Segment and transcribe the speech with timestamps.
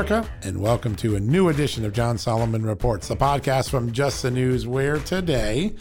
[0.00, 4.22] America, and welcome to a new edition of John Solomon Reports, the podcast from Just
[4.22, 5.74] the News, where today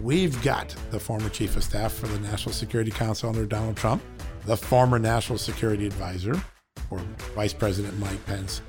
[0.00, 4.02] we've got the former chief of staff for the National Security Council under Donald Trump,
[4.46, 6.42] the former national security advisor
[6.88, 6.96] for
[7.34, 8.60] Vice President Mike Pence,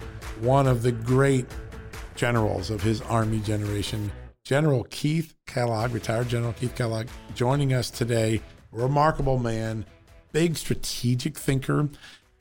[0.41, 1.45] one of the great
[2.15, 4.11] generals of his Army generation,
[4.43, 8.41] General Keith Kellogg, retired General Keith Kellogg, joining us today.
[8.73, 9.85] Remarkable man,
[10.33, 11.87] big strategic thinker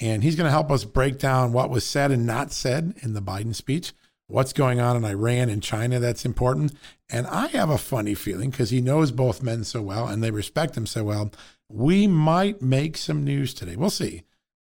[0.00, 3.14] and he's going to help us break down what was said and not said in
[3.14, 3.92] the Biden speech,
[4.26, 6.72] what's going on in Iran and China that's important.
[7.10, 10.30] And I have a funny feeling because he knows both men so well and they
[10.30, 11.32] respect him so well.
[11.68, 13.76] We might make some news today.
[13.76, 14.24] We'll see.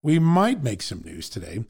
[0.02, 1.64] We might make some news today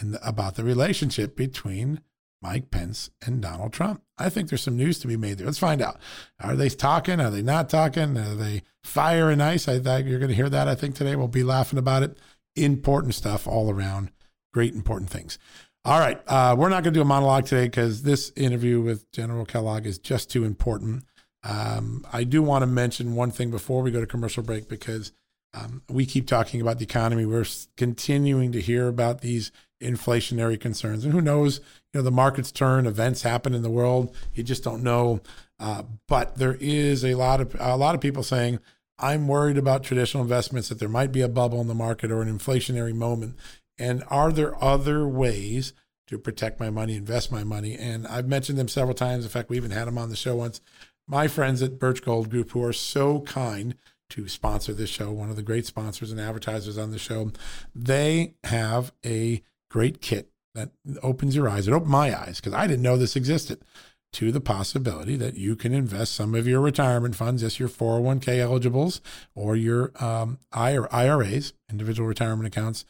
[0.00, 2.00] and about the relationship between
[2.40, 4.02] Mike Pence and Donald Trump.
[4.18, 5.46] I think there's some news to be made there.
[5.46, 6.00] Let's find out.
[6.40, 7.20] Are they talking?
[7.20, 8.16] Are they not talking?
[8.16, 9.68] Are they fire and ice?
[9.68, 10.66] I think you're going to hear that.
[10.66, 12.16] I think today we'll be laughing about it
[12.56, 14.10] important stuff all around.
[14.52, 15.38] Great important things.
[15.84, 16.20] All right.
[16.26, 19.86] Uh, we're not going to do a monologue today because this interview with General Kellogg
[19.86, 21.04] is just too important.
[21.42, 25.12] Um, I do want to mention one thing before we go to commercial break because
[25.54, 27.26] um, we keep talking about the economy.
[27.26, 27.46] We're
[27.76, 29.50] continuing to hear about these
[29.82, 31.58] inflationary concerns, and who knows?
[31.92, 34.14] You know, the markets turn, events happen in the world.
[34.34, 35.20] You just don't know.
[35.58, 38.60] Uh, but there is a lot of a lot of people saying
[39.02, 42.22] I'm worried about traditional investments that there might be a bubble in the market or
[42.22, 43.36] an inflationary moment.
[43.76, 45.72] And are there other ways
[46.06, 47.76] to protect my money, invest my money?
[47.76, 49.24] And I've mentioned them several times.
[49.24, 50.60] In fact, we even had them on the show once.
[51.08, 53.74] My friends at Birch Gold Group, who are so kind
[54.10, 57.32] to sponsor this show, one of the great sponsors and advertisers on the show,
[57.74, 60.70] they have a great kit that
[61.02, 61.66] opens your eyes.
[61.66, 63.64] It opened my eyes because I didn't know this existed
[64.12, 68.38] to the possibility that you can invest some of your retirement funds, as your 401k
[68.38, 69.00] eligibles
[69.34, 72.84] or your um, IRAs, individual retirement accounts,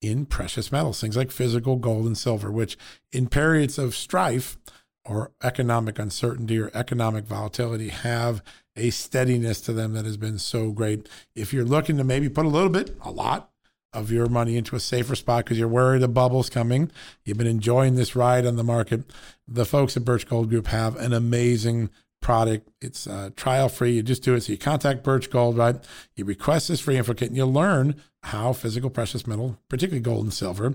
[0.00, 2.78] in precious metals, things like physical gold and silver, which
[3.12, 4.56] in periods of strife
[5.04, 8.42] or economic uncertainty or economic volatility have
[8.76, 11.08] a steadiness to them that has been so great.
[11.34, 13.50] If you're looking to maybe put a little bit, a lot,
[13.92, 16.90] of your money into a safer spot because you're worried a bubble's coming.
[17.24, 19.04] You've been enjoying this ride on the market.
[19.46, 21.90] The folks at Birch Gold Group have an amazing
[22.20, 22.68] product.
[22.80, 23.92] It's uh, trial free.
[23.92, 24.42] You just do it.
[24.42, 25.76] So you contact Birch Gold, right?
[26.16, 27.94] You request this free info kit and you'll learn
[28.24, 30.74] how physical precious metal, particularly gold and silver,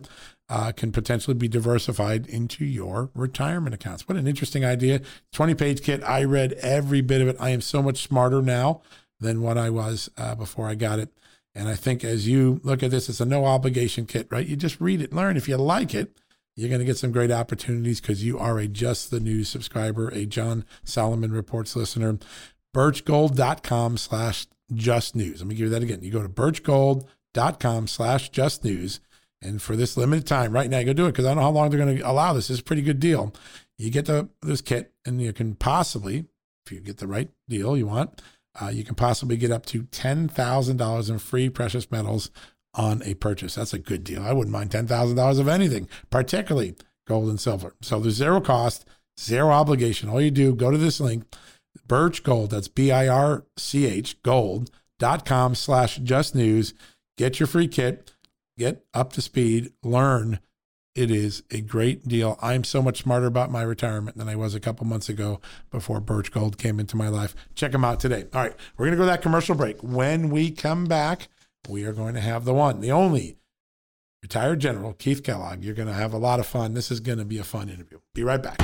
[0.49, 4.07] uh, can potentially be diversified into your retirement accounts.
[4.07, 5.01] What an interesting idea.
[5.33, 6.01] 20 page kit.
[6.03, 7.37] I read every bit of it.
[7.39, 8.81] I am so much smarter now
[9.19, 11.09] than what I was uh, before I got it.
[11.55, 14.45] And I think as you look at this, it's a no obligation kit, right?
[14.45, 15.37] You just read it, learn.
[15.37, 16.17] If you like it,
[16.55, 20.09] you're going to get some great opportunities because you are a Just the News subscriber,
[20.09, 22.17] a John Solomon Reports listener.
[22.75, 25.39] Birchgold.com slash just news.
[25.39, 26.01] Let me give you that again.
[26.01, 28.99] You go to birchgold.com slash just news.
[29.41, 31.43] And for this limited time, right now, you go do it because I don't know
[31.43, 32.49] how long they're going to allow this.
[32.49, 33.33] It's a pretty good deal.
[33.77, 36.25] You get the, this kit and you can possibly,
[36.65, 38.21] if you get the right deal you want,
[38.59, 42.29] uh, you can possibly get up to $10,000 in free precious metals
[42.75, 43.55] on a purchase.
[43.55, 44.23] That's a good deal.
[44.23, 46.75] I wouldn't mind $10,000 of anything, particularly
[47.07, 47.75] gold and silver.
[47.81, 48.85] So there's zero cost,
[49.19, 50.09] zero obligation.
[50.09, 51.25] All you do, go to this link,
[51.87, 56.73] Birch Gold, that's B I R C H gold.com slash just news.
[57.17, 58.11] Get your free kit,
[58.57, 60.39] get up to speed, learn
[60.95, 62.37] it is a great deal.
[62.41, 65.41] I'm so much smarter about my retirement than I was a couple months ago
[65.71, 67.35] before Birch Gold came into my life.
[67.55, 68.25] Check them out today.
[68.33, 69.81] All right, we're going to go to that commercial break.
[69.81, 71.29] When we come back,
[71.67, 73.37] we are going to have the one, the only
[74.21, 75.63] retired General Keith Kellogg.
[75.63, 76.75] You're going to have a lot of fun.
[76.75, 77.99] This is going to be a fun interview.
[78.13, 78.59] Be right back.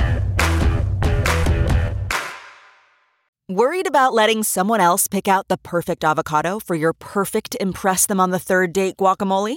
[3.48, 8.20] Worried about letting someone else pick out the perfect avocado for your perfect Impress Them
[8.20, 9.56] on the Third Date guacamole?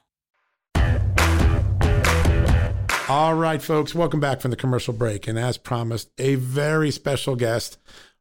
[3.13, 5.27] All right, folks, welcome back from the commercial break.
[5.27, 7.77] And as promised, a very special guest,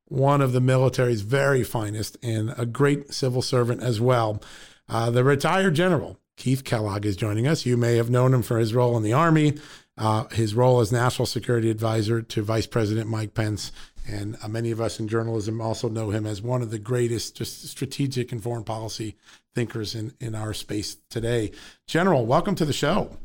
[0.06, 4.42] one of the military's very finest, and a great civil servant as well.
[4.88, 7.64] Uh, the retired general, Keith Kellogg, is joining us.
[7.64, 9.58] You may have known him for his role in the Army,
[9.96, 13.70] uh, his role as National Security Advisor to Vice President Mike Pence.
[14.08, 17.36] And uh, many of us in journalism also know him as one of the greatest
[17.36, 19.14] just strategic and foreign policy
[19.54, 21.52] thinkers in, in our space today.
[21.86, 23.16] General, welcome to the show.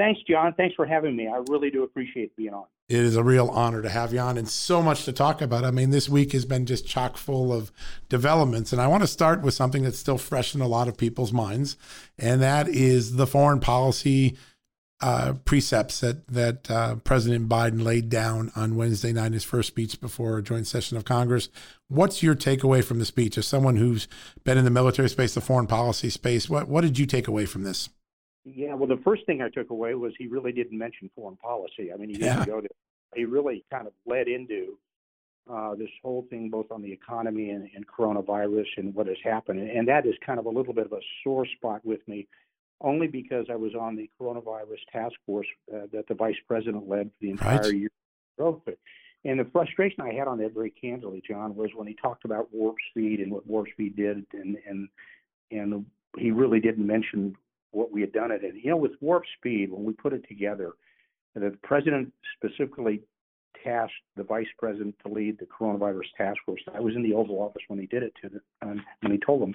[0.00, 0.54] Thanks, John.
[0.54, 1.28] Thanks for having me.
[1.28, 2.64] I really do appreciate being on.
[2.88, 5.62] It is a real honor to have you on and so much to talk about.
[5.62, 7.70] I mean, this week has been just chock full of
[8.08, 8.72] developments.
[8.72, 11.34] And I want to start with something that's still fresh in a lot of people's
[11.34, 11.76] minds,
[12.18, 14.38] and that is the foreign policy
[15.02, 19.68] uh, precepts that, that uh, President Biden laid down on Wednesday night, in his first
[19.68, 21.50] speech before a joint session of Congress.
[21.88, 23.36] What's your takeaway from the speech?
[23.36, 24.08] As someone who's
[24.44, 27.44] been in the military space, the foreign policy space, what, what did you take away
[27.44, 27.90] from this?
[28.44, 31.92] Yeah, well, the first thing I took away was he really didn't mention foreign policy.
[31.92, 32.68] I mean, he didn't go to.
[33.14, 34.78] He really kind of led into
[35.50, 39.58] uh, this whole thing, both on the economy and, and coronavirus and what has happened,
[39.58, 42.28] and, and that is kind of a little bit of a sore spot with me,
[42.80, 47.06] only because I was on the coronavirus task force uh, that the vice president led
[47.08, 47.74] for the entire right.
[47.74, 47.90] year.
[49.24, 52.48] And the frustration I had on that very candidly, John, was when he talked about
[52.52, 54.88] warp speed and what warp speed did, and and
[55.50, 55.84] and
[56.16, 57.36] he really didn't mention
[57.72, 58.56] what we had done it in.
[58.56, 60.72] You know, with Warp Speed, when we put it together,
[61.34, 63.02] the president specifically
[63.64, 66.60] tasked the vice president to lead the coronavirus task force.
[66.74, 69.18] I was in the Oval Office when he did it to the, um, when he
[69.18, 69.54] told them.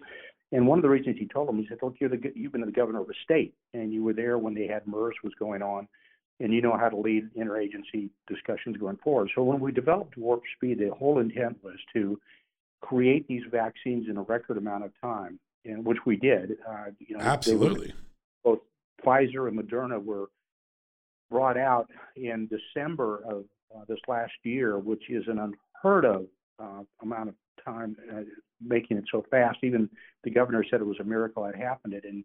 [0.52, 2.62] And one of the reasons he told them, he said, "Look, you're the you've been
[2.62, 5.62] the governor of a state, and you were there when they had MERS was going
[5.62, 5.88] on,
[6.40, 10.44] and you know how to lead interagency discussions going forward." So when we developed Warp
[10.56, 12.20] Speed, the whole intent was to
[12.82, 16.58] create these vaccines in a record amount of time, and which we did.
[16.68, 17.88] Uh, you know, absolutely.
[17.88, 18.05] both
[19.06, 20.28] Pfizer and Moderna were
[21.30, 25.40] brought out in December of uh, this last year, which is an
[25.84, 26.26] unheard of
[26.60, 28.22] uh, amount of time uh,
[28.66, 29.58] making it so fast.
[29.64, 29.90] Even
[30.24, 31.94] the governor said it was a miracle it happened.
[31.94, 32.24] It and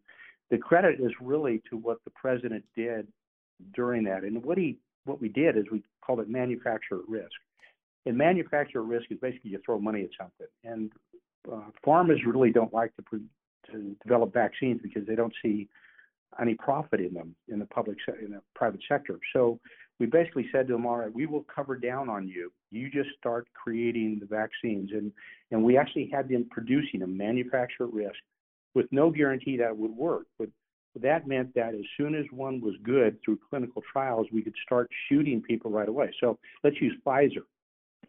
[0.51, 3.07] the credit is really to what the president did
[3.75, 4.25] during that.
[4.25, 7.31] And what he what we did is we called it manufacturer risk.
[8.07, 10.47] And manufacturer risk is basically you throw money at something.
[10.65, 10.91] And
[11.51, 13.21] uh, pharmas really don't like to,
[13.73, 15.69] to develop vaccines because they don't see
[16.41, 19.19] any profit in them in the public se- in the private sector.
[19.33, 19.59] So
[19.99, 22.53] we basically said to them, all right, we will cover down on you.
[22.71, 25.13] You just start creating the vaccines, and
[25.51, 28.19] and we actually had them producing them, manufacturer risk,
[28.75, 30.27] with no guarantee that would work.
[30.39, 30.49] But
[31.01, 34.89] that meant that as soon as one was good through clinical trials, we could start
[35.09, 36.11] shooting people right away.
[36.21, 37.45] So let's use Pfizer.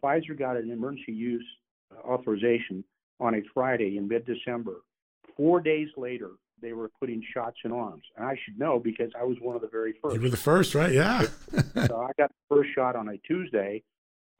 [0.02, 1.46] Pfizer got an emergency use
[1.92, 2.84] uh, authorization
[3.20, 4.76] on a Friday in mid-December.
[5.36, 6.30] Four days later,
[6.62, 8.04] they were putting shots in arms.
[8.16, 10.14] And I should know because I was one of the very first.
[10.14, 10.92] You were the first, right?
[10.92, 11.22] Yeah.
[11.86, 13.82] so I got the first shot on a Tuesday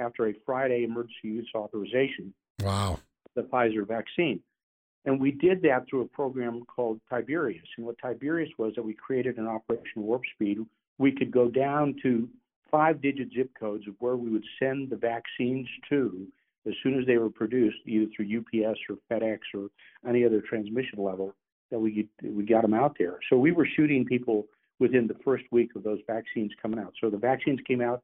[0.00, 2.32] after a Friday emergency use authorization.
[2.62, 3.00] Wow.
[3.34, 4.40] The Pfizer vaccine.
[5.04, 7.66] And we did that through a program called Tiberius.
[7.76, 10.58] And what Tiberius was that we created an Operation Warp Speed.
[10.98, 12.28] We could go down to
[12.70, 16.26] five digit zip codes of where we would send the vaccines to
[16.66, 19.68] as soon as they were produced, either through UPS or FedEx or
[20.08, 21.34] any other transmission level
[21.72, 23.18] that we we got them out there.
[23.28, 24.46] So we were shooting people
[24.78, 26.92] within the first week of those vaccines coming out.
[27.00, 28.02] So the vaccines came out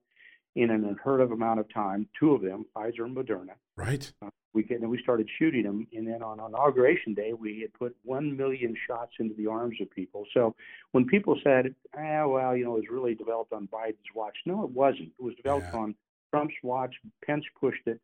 [0.57, 2.09] in an unheard of amount of time.
[2.19, 3.55] Two of them, Pfizer and Moderna.
[3.77, 4.11] Right.
[4.23, 7.73] Uh, we get, and we started shooting them, and then on inauguration day, we had
[7.75, 10.25] put one million shots into the arms of people.
[10.33, 10.57] So
[10.93, 14.65] when people said, "Ah, well, you know, it was really developed on Biden's watch," no,
[14.65, 15.13] it wasn't.
[15.19, 15.81] It was developed yeah.
[15.81, 15.95] on
[16.33, 16.95] Trump's watch.
[17.25, 18.01] Pence pushed it,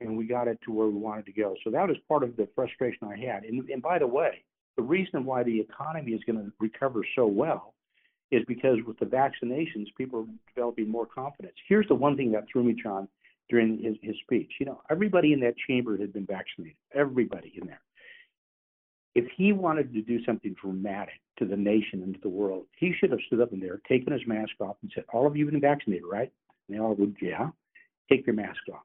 [0.00, 1.56] and we got it to where we wanted to go.
[1.64, 3.44] So that was part of the frustration I had.
[3.44, 4.44] And, and by the way,
[4.76, 7.74] the reason why the economy is going to recover so well
[8.30, 11.54] is because with the vaccinations, people are developing more confidence.
[11.68, 13.08] Here's the one thing that threw me, John,
[13.48, 14.52] during his, his speech.
[14.58, 16.76] You know, everybody in that chamber had been vaccinated.
[16.94, 17.80] Everybody in there.
[19.14, 22.92] if he wanted to do something dramatic to the nation and to the world, he
[22.92, 25.46] should have stood up in there, taken his mask off, and said, "All of you
[25.46, 26.30] have been vaccinated, right?"
[26.68, 27.50] And they all would, "Yeah."
[28.10, 28.82] Take your mask off.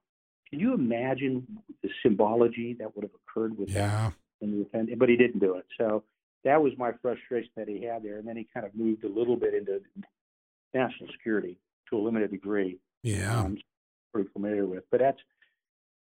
[0.49, 1.45] Can you imagine
[1.83, 3.87] the symbology that would have occurred with yeah.
[3.87, 4.97] that in the event?
[4.97, 5.65] But he didn't do it.
[5.77, 6.03] So
[6.43, 8.17] that was my frustration that he had there.
[8.17, 9.81] And then he kind of moved a little bit into
[10.73, 11.57] national security
[11.89, 12.79] to a limited degree.
[13.03, 13.39] Yeah.
[13.39, 13.57] Um,
[14.13, 14.83] pretty familiar with.
[14.91, 15.19] But that's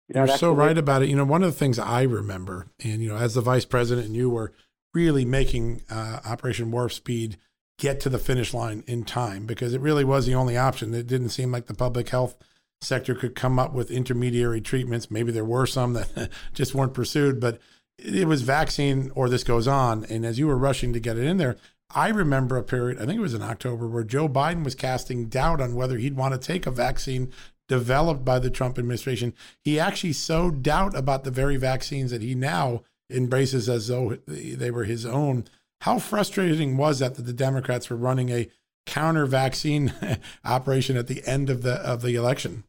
[0.08, 1.10] you are so right about it.
[1.10, 4.08] You know, one of the things I remember, and you know, as the vice president,
[4.08, 4.54] and you were
[4.94, 7.38] really making uh, Operation Warp Speed
[7.78, 10.94] get to the finish line in time because it really was the only option.
[10.94, 12.36] It didn't seem like the public health
[12.82, 15.10] sector could come up with intermediary treatments.
[15.10, 17.60] Maybe there were some that just weren't pursued, but
[17.98, 20.06] it was vaccine or this goes on.
[20.06, 21.58] And as you were rushing to get it in there,
[21.94, 25.28] I remember a period, I think it was in October, where Joe Biden was casting
[25.28, 27.32] doubt on whether he'd want to take a vaccine
[27.68, 29.34] developed by the Trump administration.
[29.64, 34.72] He actually sowed doubt about the very vaccines that he now embraces as though they
[34.72, 35.46] were his own.
[35.82, 38.50] How frustrating was that that the Democrats were running a
[38.86, 39.94] counter vaccine
[40.46, 42.64] operation at the end of the of the election?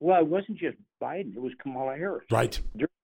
[0.00, 2.24] Well, it wasn't just Biden; it was Kamala Harris.
[2.30, 2.60] Right.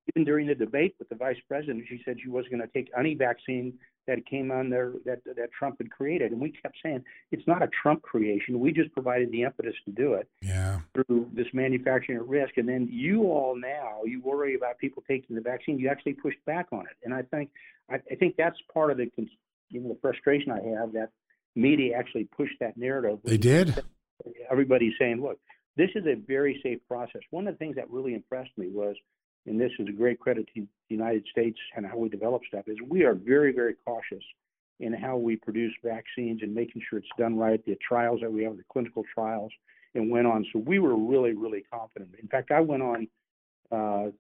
[0.09, 2.91] Even during the debate with the vice president, she said she wasn't going to take
[2.99, 3.75] any vaccine
[4.07, 7.63] that came on there that that Trump had created, and we kept saying it's not
[7.63, 8.59] a Trump creation.
[8.59, 10.27] We just provided the impetus to do it.
[10.41, 10.81] Yeah.
[10.95, 15.37] Through this manufacturing at risk, and then you all now you worry about people taking
[15.37, 15.79] the vaccine.
[15.79, 17.51] You actually pushed back on it, and I think
[17.91, 19.11] I, I think that's part of the
[19.69, 21.11] you know the frustration I have that
[21.55, 23.19] media actually pushed that narrative.
[23.25, 23.83] They did.
[24.51, 25.39] Everybody's saying, look,
[25.77, 27.21] this is a very safe process.
[27.31, 28.97] One of the things that really impressed me was
[29.49, 32.65] and this is a great credit to the United States and how we develop stuff,
[32.69, 34.23] is we are very, very cautious
[34.81, 37.65] in how we produce vaccines and making sure it's done right.
[37.65, 39.51] The trials that we have, the clinical trials,
[39.95, 40.47] and went on.
[40.53, 42.11] So we were really, really confident.
[42.21, 43.09] In fact, I went on,
[43.73, 44.11] uh,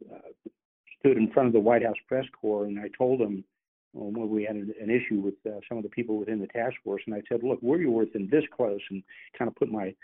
[0.98, 3.44] stood in front of the White House press corps, and I told them
[3.92, 6.74] when we had an, an issue with uh, some of the people within the task
[6.82, 9.02] force, and I said, "Look, we're within this close," and
[9.38, 9.94] kind of put my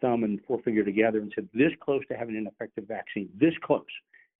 [0.00, 3.84] thumb and forefinger together and said, "This close to having an effective vaccine, this close."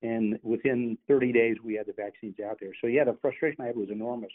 [0.02, 2.72] And within 30 days we had the vaccines out there.
[2.80, 4.32] So yeah, the frustration I had was enormous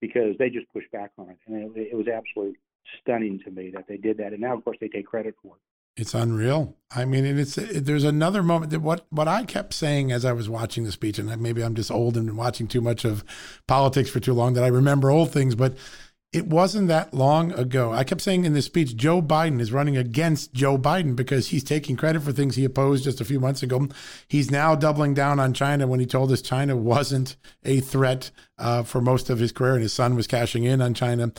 [0.00, 2.58] because they just pushed back on it, and it, it was absolutely
[3.00, 4.32] stunning to me that they did that.
[4.32, 6.00] And now, of course, they take credit for it.
[6.00, 6.74] It's unreal.
[6.90, 10.32] I mean, it's it, there's another moment that what what I kept saying as I
[10.32, 13.22] was watching the speech, and maybe I'm just old and watching too much of
[13.66, 15.76] politics for too long that I remember old things, but
[16.32, 17.92] it wasn't that long ago.
[17.92, 21.62] I kept saying in this speech, Joe Biden is running against Joe Biden because he's
[21.62, 23.88] taking credit for things he opposed just a few months ago.
[24.28, 28.82] He's now doubling down on China when he told us China wasn't a threat uh,
[28.82, 31.32] for most of his career and his son was cashing in on China.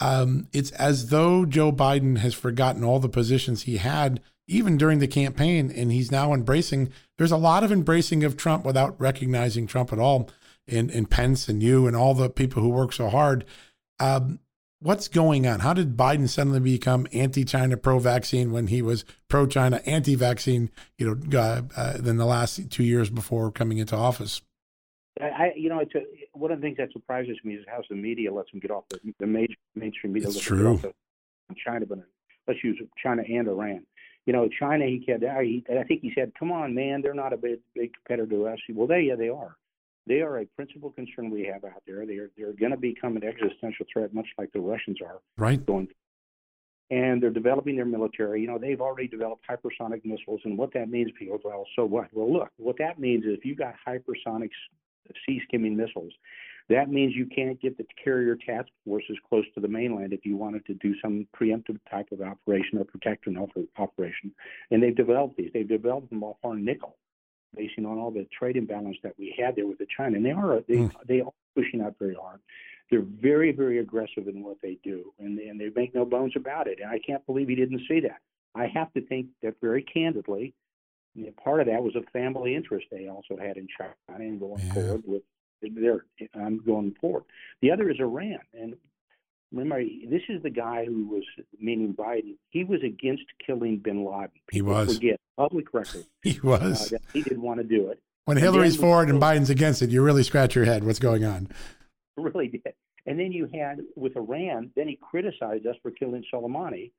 [0.00, 4.20] Um, it's as though Joe Biden has forgotten all the positions he had
[4.50, 6.90] even during the campaign, and he's now embracing.
[7.18, 10.28] There's a lot of embracing of Trump without recognizing Trump at all,
[10.66, 13.44] and, and Pence and you and all the people who work so hard.
[14.00, 14.40] Um,
[14.80, 15.60] what's going on?
[15.60, 20.70] How did Biden suddenly become anti-China, pro-vaccine when he was pro-China, anti-vaccine?
[20.98, 24.42] You know, uh, uh, than the last two years before coming into office.
[25.20, 26.02] I, you know, it's a,
[26.32, 28.84] one of the things that surprises me is how the media lets him get off
[28.88, 30.28] the, the major mainstream media.
[30.28, 30.76] It's true.
[30.76, 30.94] Get off
[31.48, 31.98] the, China, but
[32.46, 33.84] let's use China and Iran.
[34.24, 34.86] You know, China.
[34.86, 35.22] He kept.
[35.22, 38.46] He, I think he said, "Come on, man, they're not a big, big competitor to
[38.46, 39.56] us." Well, they, yeah, they are.
[40.10, 42.04] They are a principal concern we have out there.
[42.04, 45.20] They are they're going to become an existential threat, much like the Russians are.
[45.38, 45.64] Right.
[45.64, 45.86] Going.
[46.90, 48.40] And they're developing their military.
[48.40, 52.08] You know, they've already developed hypersonic missiles, and what that means, people, well, so what?
[52.12, 54.50] Well, look, what that means is if you've got hypersonic
[55.24, 56.12] sea skimming missiles,
[56.68, 60.36] that means you can't get the carrier task forces close to the mainland if you
[60.36, 63.30] wanted to do some preemptive type of operation or protector
[63.78, 64.32] operation.
[64.72, 65.50] And they've developed these.
[65.54, 66.96] They've developed them off our nickel
[67.56, 70.16] basing on all the trade imbalance that we had there with the China.
[70.16, 70.92] And they are they mm.
[71.06, 72.40] they are pushing out very hard.
[72.90, 76.66] They're very very aggressive in what they do, and and they make no bones about
[76.66, 76.78] it.
[76.82, 78.20] And I can't believe he didn't see that.
[78.54, 80.54] I have to think that very candidly,
[81.42, 84.74] part of that was a family interest they also had in China and going yeah.
[84.74, 85.22] forward with
[85.62, 86.04] their
[86.34, 87.24] um, going forward.
[87.62, 88.74] The other is Iran, and
[89.52, 91.24] remember, this is the guy who was,
[91.58, 94.30] meaning Biden, he was against killing bin Laden.
[94.48, 94.94] People he was.
[94.94, 96.04] Forget, public record.
[96.22, 96.92] He was.
[96.92, 98.00] Uh, he didn't want to do it.
[98.26, 100.84] When and Hillary's for it and Biden's against it, you really scratch your head.
[100.84, 101.48] What's going on?
[102.16, 102.74] Really did.
[103.06, 106.90] And then you had with Iran, then he criticized us for killing Soleimani.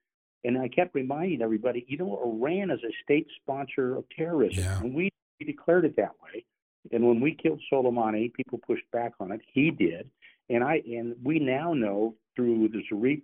[0.43, 4.63] And I kept reminding everybody, you know, Iran is a state sponsor of terrorism.
[4.63, 4.79] Yeah.
[4.79, 6.43] And we, we declared it that way.
[6.91, 9.41] And when we killed Soleimani, people pushed back on it.
[9.53, 10.09] He did.
[10.51, 13.21] And I and we now know through the Zarif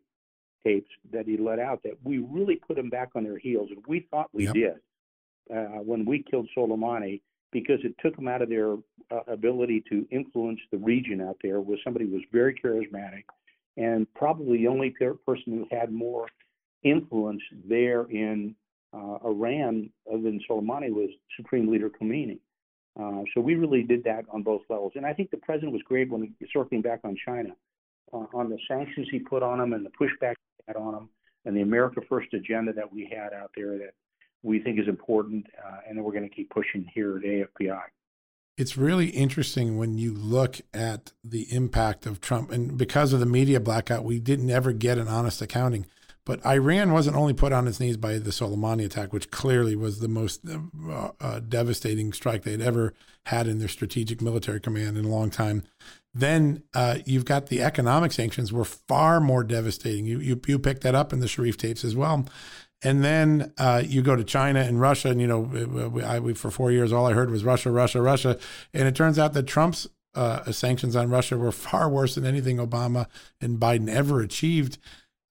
[0.65, 3.83] tapes that he let out that we really put them back on their heels, and
[3.87, 4.53] we thought we yep.
[4.53, 4.75] did
[5.53, 7.21] uh, when we killed Soleimani.
[7.51, 8.73] because it took them out of their
[9.11, 13.23] uh, ability to influence the region out there where somebody was very charismatic
[13.77, 14.93] and probably the only
[15.25, 16.27] person who had more
[16.83, 18.55] influence there in
[18.93, 22.39] uh, Iran other than Soleimani was Supreme Leader Khomeini.
[22.99, 24.93] Uh, so we really did that on both levels.
[24.95, 27.49] And I think the president was great when he, circling back on China,
[28.11, 31.09] uh, on the sanctions he put on them and the pushback he had on them
[31.47, 33.93] and the America First agenda that we had out there that
[34.43, 37.81] we think is important, uh, and that we're going to keep pushing here at AFPI.
[38.57, 43.25] It's really interesting when you look at the impact of Trump, and because of the
[43.25, 45.85] media blackout, we didn't ever get an honest accounting.
[46.27, 50.01] But Iran wasn't only put on its knees by the Soleimani attack, which clearly was
[50.01, 52.93] the most uh, uh, devastating strike they'd ever
[53.27, 55.63] had in their strategic military command in a long time.
[56.13, 60.05] Then uh, you've got the economic sanctions were far more devastating.
[60.05, 62.27] You, you you picked that up in the Zarif tapes as well.
[62.83, 66.51] And then uh, you go to China and Russia, and you know, I, we, for
[66.51, 68.37] four years, all I heard was Russia, Russia, Russia,
[68.73, 72.57] and it turns out that Trump's uh, sanctions on Russia were far worse than anything
[72.57, 73.07] Obama
[73.39, 74.77] and Biden ever achieved.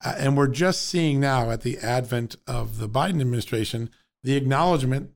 [0.04, 3.90] Uh, and we're just seeing now, at the advent of the Biden administration,
[4.22, 5.10] the acknowledgement,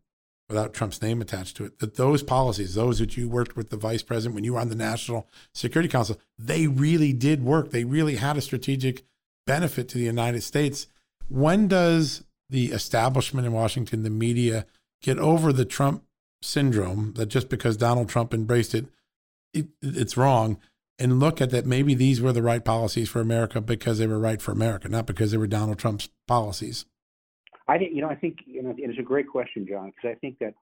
[0.49, 3.77] without Trump's name attached to it, that those policies, those that you worked with the
[3.77, 7.71] vice president when you were on the National Security Council, they really did work.
[7.71, 9.05] They really had a strategic
[9.47, 10.87] benefit to the United States
[11.31, 14.67] when does the establishment in Washington, the media,
[15.01, 16.05] get over the Trump
[16.43, 18.87] syndrome that just because Donald Trump embraced it,
[19.55, 20.59] it it's wrong?
[21.01, 21.65] And look at that.
[21.65, 25.07] Maybe these were the right policies for America because they were right for America, not
[25.07, 26.85] because they were Donald Trump's policies.
[27.67, 28.11] I think you know.
[28.11, 28.75] I think you know.
[28.77, 30.55] It's a great question, John, because I think that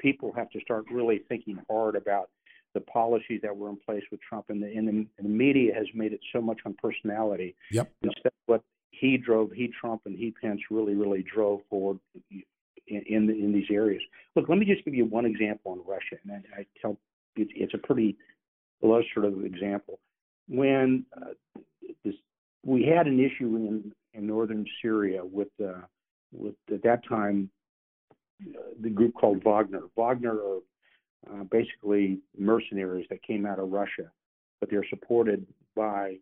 [0.00, 2.30] people have to start really thinking hard about
[2.74, 5.74] the policies that were in place with Trump, and the, and the, and the media
[5.74, 7.90] has made it so much on personality yep.
[8.02, 11.98] instead of what he drove, he Trump and he Pence really, really drove forward
[12.30, 14.02] in in, in these areas.
[14.34, 16.96] Look, let me just give you one example on Russia, and I, I tell
[17.36, 18.16] it's, it's a pretty
[18.82, 19.98] illustrative example.
[20.48, 21.60] When uh,
[22.04, 22.14] this,
[22.64, 25.82] we had an issue in in northern Syria with uh,
[26.32, 27.50] with at that time
[28.42, 29.82] uh, the group called Wagner.
[29.96, 30.58] Wagner are
[31.30, 34.10] uh, basically mercenaries that came out of Russia,
[34.60, 36.16] but they're supported by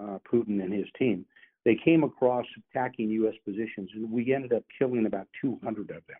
[0.00, 1.24] uh, Putin and his team
[1.64, 3.34] they came across attacking U.S.
[3.44, 6.16] positions, and we ended up killing about 200 of them,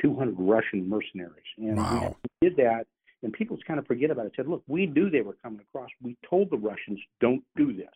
[0.00, 1.44] 200 Russian mercenaries.
[1.58, 2.16] And wow.
[2.40, 2.86] we did that,
[3.22, 4.32] and people just kind of forget about it.
[4.36, 5.90] Said, look, we knew they were coming across.
[6.02, 7.86] We told the Russians, don't do this.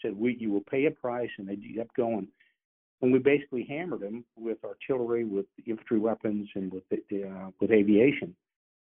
[0.00, 2.28] Said, we you will pay a price, and they kept going.
[3.02, 7.70] And we basically hammered them with artillery, with infantry weapons, and with the, uh, with
[7.70, 8.34] aviation.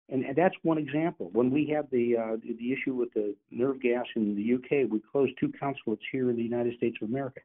[0.10, 1.30] And, and that's one example.
[1.34, 5.02] When we had the, uh, the issue with the nerve gas in the UK, we
[5.12, 7.42] closed two consulates here in the United States of America.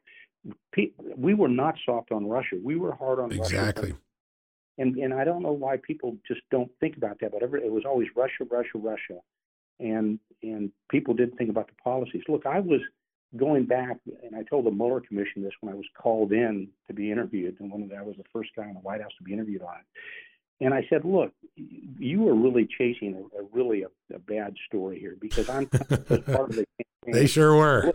[1.17, 2.57] We were not soft on Russia.
[2.63, 3.91] We were hard on exactly.
[3.91, 4.01] Russia.
[4.77, 7.31] And and I don't know why people just don't think about that.
[7.31, 9.19] But every, it was always Russia, Russia, Russia,
[9.79, 12.23] and and people didn't think about the policies.
[12.27, 12.81] Look, I was
[13.37, 16.93] going back, and I told the Mueller Commission this when I was called in to
[16.93, 19.23] be interviewed, and one when I was the first guy in the White House to
[19.23, 19.85] be interviewed on it.
[20.61, 24.99] And I said, look, you are really chasing a, a really a, a, bad story
[24.99, 26.65] here because I'm part of the campaign.
[27.07, 27.93] They sure were.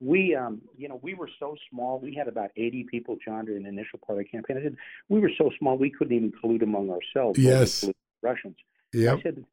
[0.00, 1.98] We, um, you know, we were so small.
[1.98, 4.56] We had about 80 people, John, during the initial part of the campaign.
[4.58, 4.76] I said,
[5.08, 7.38] we were so small we couldn't even collude among ourselves.
[7.38, 7.84] Yes.
[8.22, 8.56] Russians.
[8.92, 9.14] Yeah.
[9.14, 9.44] I said, the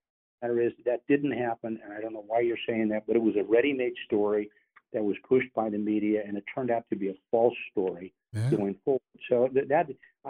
[0.41, 3.21] matter is that didn't happen, and I don't know why you're saying that, but it
[3.21, 4.49] was a ready-made story
[4.93, 8.13] that was pushed by the media, and it turned out to be a false story
[8.33, 8.49] yeah.
[8.49, 9.01] going forward.
[9.29, 9.87] So that, that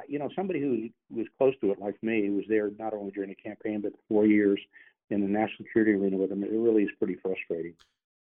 [0.07, 3.11] you know, somebody who was close to it, like me, who was there not only
[3.11, 4.59] during the campaign but four years
[5.09, 7.73] in the national security arena with them, it really is pretty frustrating.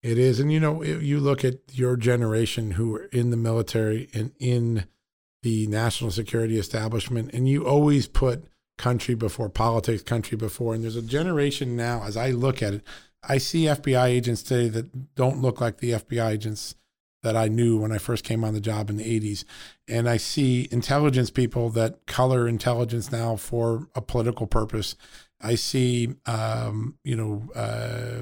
[0.06, 4.08] It is, and you know, you look at your generation who were in the military
[4.14, 4.86] and in
[5.42, 8.46] the national security establishment, and you always put
[8.78, 10.76] country before politics, country before.
[10.76, 12.84] And there's a generation now, as I look at it,
[13.28, 16.76] I see FBI agents today that don't look like the FBI agents
[17.24, 19.44] that I knew when I first came on the job in the 80s.
[19.88, 24.96] And I see intelligence people that color intelligence now for a political purpose.
[25.42, 28.22] I see, um, you know, uh,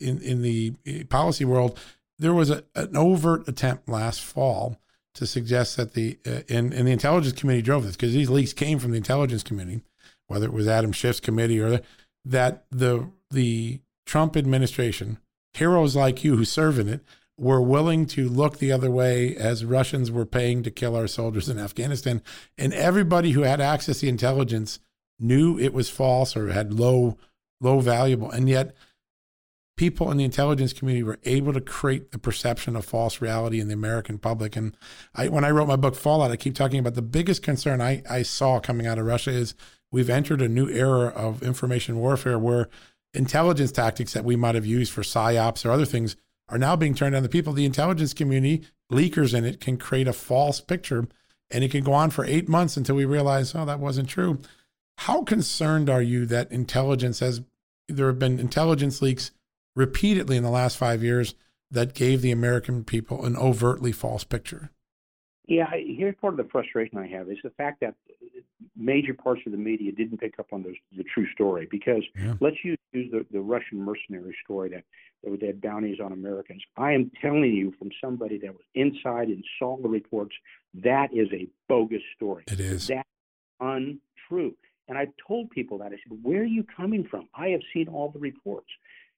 [0.00, 0.72] in in the
[1.04, 1.78] policy world,
[2.18, 4.78] there was a, an overt attempt last fall
[5.14, 8.52] to suggest that the uh, and, and the intelligence committee drove this because these leaks
[8.52, 9.82] came from the intelligence committee,
[10.26, 11.82] whether it was Adam Schiff's committee or the,
[12.24, 15.18] that the the Trump administration,
[15.54, 17.02] heroes like you who serve in it,
[17.38, 21.48] were willing to look the other way as Russians were paying to kill our soldiers
[21.48, 22.22] in Afghanistan.
[22.56, 24.80] And everybody who had access to intelligence
[25.18, 27.16] knew it was false or had low,
[27.60, 28.30] low valuable.
[28.30, 28.74] And yet
[29.76, 33.68] people in the intelligence community were able to create the perception of false reality in
[33.68, 34.56] the American public.
[34.56, 34.76] And
[35.14, 38.02] I, when I wrote my book Fallout, I keep talking about the biggest concern I,
[38.10, 39.54] I saw coming out of Russia is
[39.90, 42.68] we've entered a new era of information warfare where
[43.14, 46.16] intelligence tactics that we might have used for psyops or other things
[46.48, 47.52] are now being turned on the people.
[47.52, 51.08] The intelligence community, leakers in it, can create a false picture
[51.50, 54.40] and it can go on for eight months until we realize, oh, that wasn't true.
[55.02, 57.40] How concerned are you that intelligence has,
[57.86, 59.30] there have been intelligence leaks
[59.76, 61.36] repeatedly in the last five years
[61.70, 64.70] that gave the American people an overtly false picture?
[65.46, 67.94] Yeah, here's part of the frustration I have is the fact that
[68.76, 71.68] major parts of the media didn't pick up on the, the true story.
[71.70, 72.34] Because yeah.
[72.40, 74.82] let's use, use the, the Russian mercenary story that,
[75.22, 76.60] that had bounties on Americans.
[76.76, 80.34] I am telling you from somebody that was inside and saw the reports,
[80.74, 82.42] that is a bogus story.
[82.48, 82.88] It is.
[82.88, 83.08] That's
[83.60, 84.56] untrue.
[84.88, 85.86] And I told people that.
[85.86, 87.28] I said, Where are you coming from?
[87.34, 88.68] I have seen all the reports.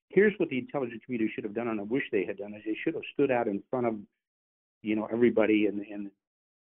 [0.09, 2.63] Here's what the intelligence community should have done, and I wish they had done, is
[2.67, 3.95] they should have stood out in front of
[4.83, 6.11] you know everybody in in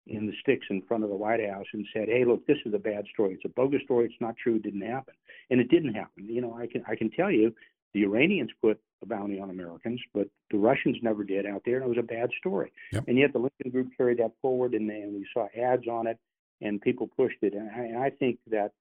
[0.07, 2.75] in the sticks in front of the White House and said, "Hey, look, this is
[2.75, 3.35] a bad story.
[3.35, 4.07] It's a bogus story.
[4.07, 4.57] It's not true.
[4.57, 5.15] It didn't happen."
[5.51, 6.29] And it didn't happen.
[6.29, 7.53] You know, I can I can tell you,
[7.95, 11.85] the Iranians put a bounty on Americans, but the Russians never did out there, and
[11.85, 12.73] it was a bad story.
[12.93, 13.05] Yep.
[13.09, 16.19] And yet the Lincoln Group carried that forward, and, and we saw ads on it,
[16.61, 17.55] and people pushed it.
[17.55, 18.73] And I, and I think that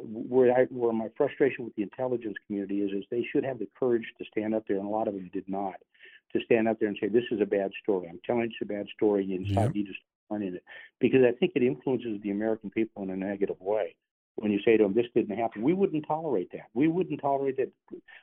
[0.00, 3.68] where I, where my frustration with the intelligence community is, is they should have the
[3.78, 5.74] courage to stand up there, and a lot of them did not,
[6.32, 8.08] to stand up there and say, "This is a bad story.
[8.08, 9.22] I'm telling you, it's a bad story.
[9.34, 9.74] And you yep.
[9.74, 9.92] need to
[10.30, 10.64] in it
[11.00, 13.94] because I think it influences the American people in a negative way.
[14.36, 16.68] When you say to them, "This didn't happen," we wouldn't tolerate that.
[16.72, 17.72] We wouldn't tolerate that.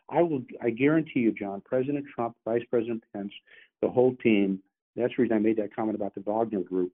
[0.09, 0.43] I will.
[0.61, 1.61] I guarantee you, John.
[1.61, 3.33] President Trump, Vice President Pence,
[3.81, 4.61] the whole team.
[4.95, 6.93] That's the reason I made that comment about the Wagner Group.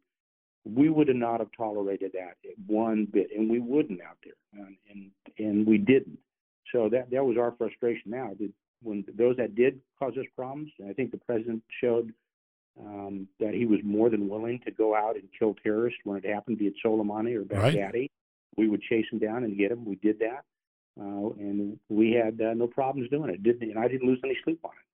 [0.65, 2.35] We would have not have tolerated that
[2.67, 6.19] one bit, and we wouldn't out there, and and, and we didn't.
[6.71, 8.11] So that that was our frustration.
[8.11, 8.31] Now,
[8.83, 12.13] when those that did cause us problems, I think the president showed
[12.79, 16.25] um, that he was more than willing to go out and kill terrorists when it
[16.25, 17.93] happened, be it Soleimani or Baghdadi.
[17.93, 18.11] Right.
[18.57, 19.85] We would chase him down and get him.
[19.85, 20.43] We did that,
[20.99, 23.43] uh, and we had uh, no problems doing it.
[23.43, 24.90] Didn't and I didn't lose any sleep on it.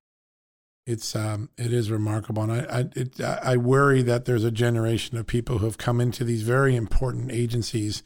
[0.88, 5.18] It's um, it is remarkable, and I I, it, I worry that there's a generation
[5.18, 8.02] of people who have come into these very important agencies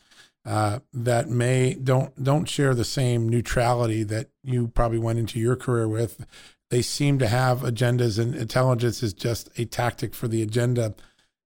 [0.46, 5.56] uh, that may don't don't share the same neutrality that you probably went into your
[5.56, 6.26] career with
[6.72, 10.96] they seem to have agendas, and intelligence is just a tactic for the agenda.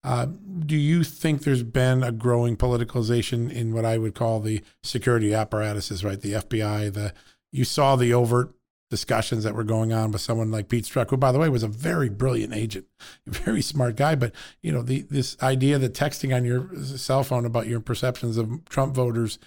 [0.03, 0.27] Uh,
[0.59, 5.33] do you think there's been a growing politicalization in what I would call the security
[5.33, 6.21] apparatuses, right?
[6.21, 7.11] The FBI, the
[7.51, 8.53] you saw the overt
[8.89, 11.63] discussions that were going on with someone like Pete Strzok, who, by the way, was
[11.63, 12.85] a very brilliant agent,
[13.25, 14.15] very smart guy.
[14.15, 18.37] But you know, the this idea that texting on your cell phone about your perceptions
[18.37, 19.39] of Trump voters,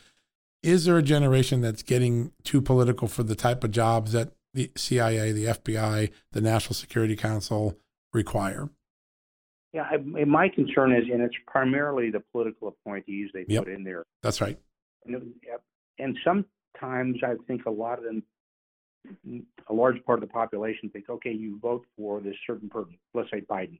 [0.62, 4.70] is there a generation that's getting too political for the type of jobs that the
[4.76, 7.78] CIA, the FBI, the National Security Council
[8.12, 8.70] require?
[9.72, 13.64] Yeah, I, my concern is, and it's primarily the political appointees they yep.
[13.64, 14.04] put in there.
[14.22, 14.58] That's right.
[15.04, 15.34] And,
[15.98, 18.22] and sometimes I think a lot of them,
[19.68, 23.30] a large part of the population, think, okay, you vote for this certain person, let's
[23.30, 23.78] say Biden.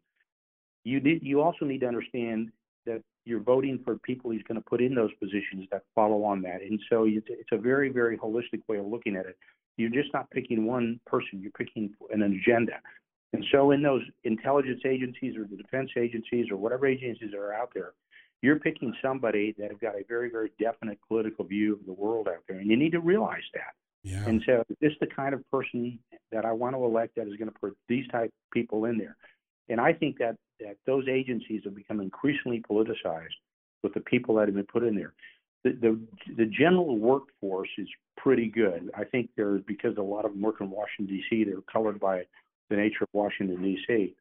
[0.85, 1.23] You did.
[1.23, 2.51] You also need to understand
[2.87, 6.41] that you're voting for people he's going to put in those positions that follow on
[6.43, 9.37] that, and so it's, it's a very, very holistic way of looking at it.
[9.77, 12.81] You're just not picking one person, you're picking an agenda.
[13.35, 17.71] And so, in those intelligence agencies or the defense agencies or whatever agencies are out
[17.75, 17.93] there,
[18.41, 22.29] you're picking somebody that have got a very, very definite political view of the world
[22.29, 23.75] out there, and you need to realize that.
[24.03, 24.25] Yeah.
[24.27, 25.99] And so, this is the kind of person
[26.33, 28.99] that I want to elect that is going to put these type of people in
[28.99, 29.17] there.
[29.69, 33.37] And I think that that those agencies have become increasingly politicized
[33.83, 35.15] with the people that have been put in there
[35.65, 38.91] the, the, the general workforce is pretty good.
[38.95, 41.45] I think there's because a lot of them work in Washington D.C.
[41.45, 42.23] They're colored by
[42.71, 44.15] the nature of Washington D.C.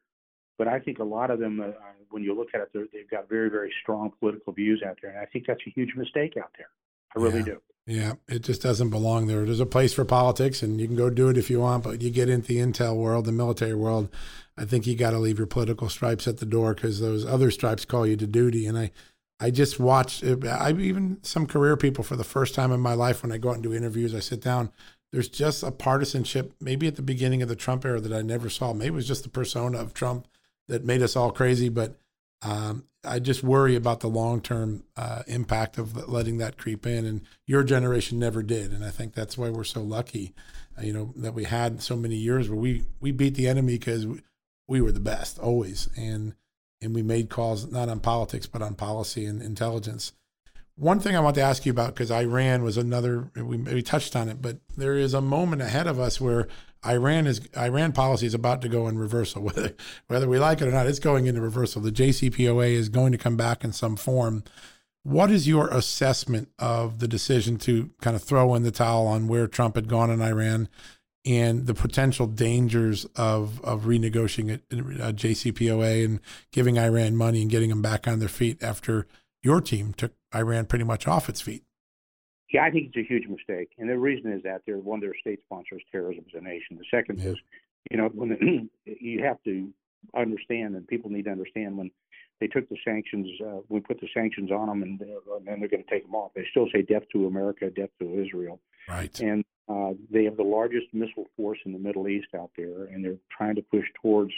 [0.56, 1.72] But I think a lot of them, uh,
[2.10, 5.20] when you look at it, they've got very very strong political views out there, and
[5.20, 6.70] I think that's a huge mistake out there.
[7.16, 7.44] I really yeah.
[7.44, 7.62] do.
[7.88, 9.46] Yeah, it just doesn't belong there.
[9.46, 12.02] There's a place for politics, and you can go do it if you want, but
[12.02, 14.10] you get into the intel world, the military world.
[14.58, 17.50] I think you got to leave your political stripes at the door because those other
[17.50, 18.66] stripes call you to duty.
[18.66, 18.90] And I,
[19.40, 20.22] I just watch.
[20.22, 23.48] I even some career people for the first time in my life when I go
[23.48, 24.70] out and do interviews, I sit down.
[25.10, 28.50] There's just a partisanship, maybe at the beginning of the Trump era that I never
[28.50, 28.74] saw.
[28.74, 30.28] Maybe it was just the persona of Trump
[30.66, 31.70] that made us all crazy.
[31.70, 31.98] But
[32.42, 37.04] um, I just worry about the long term uh, impact of letting that creep in.
[37.04, 40.34] And your generation never did, and I think that's why we're so lucky.
[40.78, 43.74] Uh, you know that we had so many years where we we beat the enemy
[43.74, 44.20] because we,
[44.66, 46.34] we were the best always, and
[46.80, 50.12] and we made calls not on politics but on policy and intelligence.
[50.76, 54.14] One thing I want to ask you about because Iran was another we maybe touched
[54.14, 56.46] on it, but there is a moment ahead of us where
[56.86, 59.42] Iran is Iran policy is about to go in reversal.
[59.48, 59.74] Whether
[60.06, 61.82] whether we like it or not, it's going into reversal.
[61.82, 64.44] The JCPOA is going to come back in some form.
[65.02, 69.26] What is your assessment of the decision to kind of throw in the towel on
[69.28, 70.68] where Trump had gone in Iran
[71.24, 76.20] and the potential dangers of, of renegotiating uh, a, a JCPOA and
[76.52, 79.06] giving Iran money and getting them back on their feet after
[79.42, 81.64] your team took Iran pretty much off its feet?
[82.50, 85.02] Yeah, I think it's a huge mistake, and the reason is that they're one of
[85.02, 86.78] their state sponsors terrorism as a nation.
[86.78, 87.30] The second yeah.
[87.30, 87.36] is,
[87.90, 88.68] you know, when the,
[89.00, 89.70] you have to
[90.16, 91.90] understand, and people need to understand when
[92.40, 95.68] they took the sanctions, uh, we put the sanctions on them, and, and then they're
[95.68, 96.32] going to take them off.
[96.34, 98.60] They still say death to America, death to Israel.
[98.88, 99.18] Right.
[99.20, 103.04] And uh, they have the largest missile force in the Middle East out there, and
[103.04, 104.32] they're trying to push towards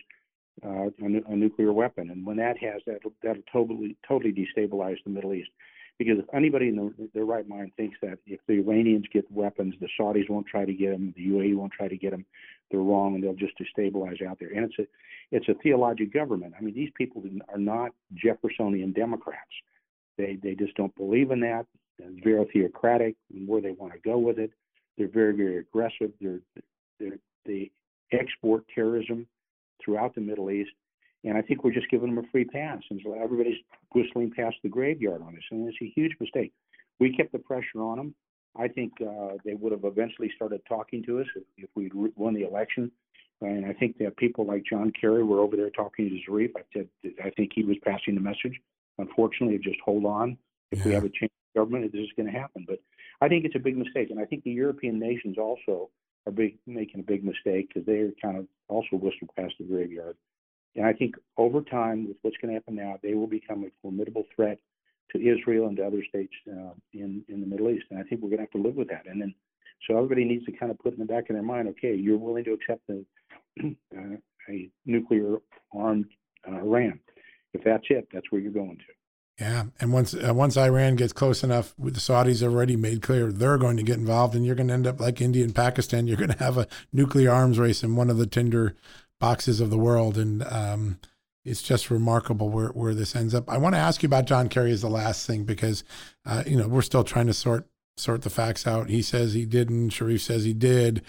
[0.65, 2.11] uh, a, a nuclear weapon.
[2.11, 5.51] And when that has that, that'll totally totally destabilize the Middle East.
[6.01, 9.75] Because if anybody in the, their right mind thinks that if the Iranians get weapons,
[9.83, 12.25] the Saudis won't try to get them, the UAE won't try to get them,
[12.71, 14.49] they're wrong, and they'll just destabilize out there.
[14.49, 14.87] And it's a
[15.31, 16.55] it's a theologic government.
[16.57, 19.51] I mean, these people are not Jeffersonian Democrats.
[20.17, 21.67] They they just don't believe in that.
[21.99, 24.53] It's very theocratic and where they want to go with it.
[24.97, 26.13] They're very very aggressive.
[26.19, 26.41] They're,
[26.99, 27.71] they're they
[28.11, 29.27] export terrorism
[29.85, 30.71] throughout the Middle East,
[31.25, 32.81] and I think we're just giving them a free pass.
[32.91, 33.59] And so everybody's
[33.95, 36.53] whistling past the graveyard on us, and it's a huge mistake.
[36.99, 38.15] We kept the pressure on them.
[38.57, 42.35] I think uh, they would have eventually started talking to us if, if we'd won
[42.35, 42.91] the election.
[43.41, 46.51] And I think that people like John Kerry were over there talking to Zarif.
[46.57, 46.89] I said
[47.25, 48.61] I think he was passing the message.
[48.99, 50.37] Unfortunately, just hold on.
[50.73, 50.85] If yeah.
[50.85, 52.65] we have a change in government, this is going to happen.
[52.69, 52.81] But
[53.21, 55.91] I think it's a big mistake, and I think the European nations also
[56.27, 60.17] are big, making a big mistake because they're kind of also whistled past the graveyard.
[60.77, 63.71] And I think over time, with what's going to happen now, they will become a
[63.83, 64.59] formidable threat
[65.13, 67.87] to Israel and to other states uh, in in the Middle East.
[67.91, 69.07] And I think we're going to have to live with that.
[69.07, 69.35] And then,
[69.89, 72.19] so everybody needs to kind of put in the back of their mind, okay, you're
[72.19, 73.05] willing to accept the,
[73.97, 74.17] uh,
[74.49, 75.37] a nuclear
[75.75, 76.07] armed
[76.49, 77.01] uh, Iran.
[77.53, 79.45] If that's it, that's where you're going to.
[79.45, 83.33] Yeah, and once uh, once Iran gets close enough, the Saudis have already made clear
[83.33, 86.07] they're going to get involved, and you're going to end up like India and Pakistan.
[86.07, 88.77] You're going to have a nuclear arms race in one of the tinder
[89.21, 90.99] boxes of the world, and um,
[91.45, 93.49] it's just remarkable where where this ends up.
[93.49, 95.85] I want to ask you about John Kerry as the last thing because
[96.27, 98.91] uh, you know we're still trying to sort sort the facts out.
[98.91, 99.91] He says he didn't.
[99.91, 101.03] Zarif says he did.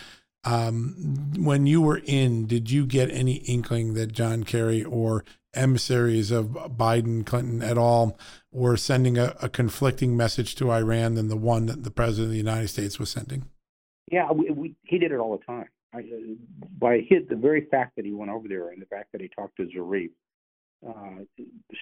[0.44, 6.32] Um, when you were in, did you get any inkling that John Kerry or emissaries
[6.32, 8.18] of Biden, Clinton at all
[8.52, 12.32] were sending a, a, conflicting message to Iran than the one that the president of
[12.32, 13.46] the United States was sending?
[14.10, 15.68] Yeah, we, we, he did it all the time.
[15.94, 16.04] I,
[16.80, 19.28] by his, the very fact that he went over there and the fact that he
[19.28, 20.12] talked to Zarif
[20.88, 21.24] uh,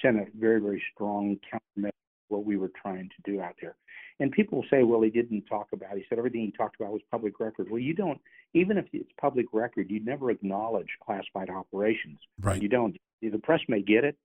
[0.01, 1.93] sent a very, very strong counter to
[2.27, 3.75] what we were trying to do out there.
[4.19, 5.93] And people say, well, he didn't talk about.
[5.93, 5.99] It.
[5.99, 7.69] He said everything he talked about was public record.
[7.69, 8.19] Well, you don't.
[8.53, 12.19] Even if it's public record, you never acknowledge classified operations.
[12.41, 12.61] Right.
[12.61, 12.97] You don't.
[13.21, 14.17] The press may get it,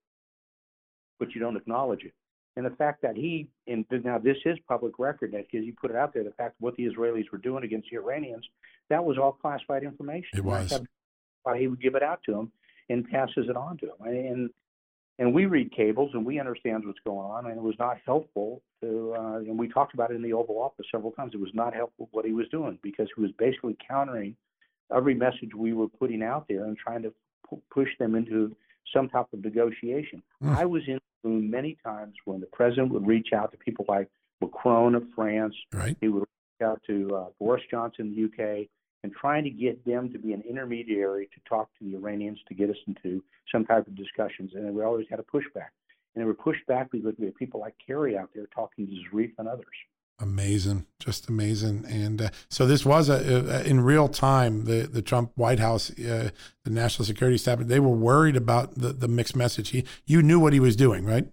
[1.18, 2.12] but you don't acknowledge it.
[2.57, 5.90] And the fact that he, and now this is public record, that because you put
[5.90, 8.47] it out there, the fact what the Israelis were doing against the Iranians,
[8.90, 10.38] that was all classified information.
[10.38, 10.81] It was.
[11.42, 12.53] Why he would give it out to them
[12.88, 14.01] and passes it on to him.
[14.01, 14.51] And
[15.18, 17.47] and we read cables and we understand what's going on.
[17.47, 20.61] And it was not helpful to, uh, and we talked about it in the Oval
[20.61, 21.33] Office several times.
[21.35, 24.35] It was not helpful what he was doing because he was basically countering
[24.94, 27.12] every message we were putting out there and trying to
[27.49, 28.57] p- push them into
[28.92, 30.23] some type of negotiation.
[30.42, 30.57] Mm.
[30.57, 33.85] I was in the room many times when the president would reach out to people
[33.88, 34.09] like
[34.40, 35.55] Macron of France.
[35.73, 35.97] Right.
[36.01, 36.25] He would
[36.62, 38.68] out to uh, Boris Johnson in the UK
[39.02, 42.54] and trying to get them to be an intermediary to talk to the Iranians to
[42.54, 44.52] get us into some type of discussions.
[44.54, 45.68] And we always had a pushback.
[46.14, 48.92] And they were pushed back because we had people like Kerry out there talking to
[48.92, 49.66] Zarif and others.
[50.20, 51.84] Amazing, just amazing.
[51.88, 54.64] And uh, so this was a, a, in real time.
[54.64, 56.30] The the Trump White House, uh,
[56.62, 59.70] the National Security Staff, they were worried about the, the mixed message.
[59.70, 61.26] He, you knew what he was doing, right?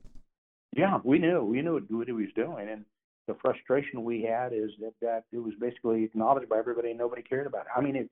[0.75, 1.43] Yeah, we knew.
[1.43, 2.85] We knew what he was doing, and
[3.27, 7.21] the frustration we had is that that it was basically acknowledged by everybody and nobody
[7.21, 7.71] cared about it.
[7.75, 8.07] I mean, if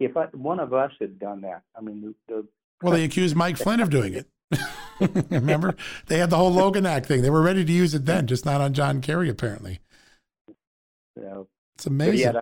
[0.00, 2.46] if I, one of us had done that, I mean, the, the
[2.82, 4.26] well, they accused Mike Flynn of doing it.
[5.30, 5.74] Remember,
[6.06, 7.22] they had the whole Logan Act thing.
[7.22, 9.80] They were ready to use it then, just not on John Kerry, apparently.
[11.20, 11.42] Yeah,
[11.76, 12.34] it's amazing.
[12.34, 12.40] Yeah,